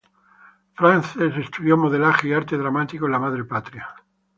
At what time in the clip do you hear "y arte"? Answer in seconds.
2.29-2.57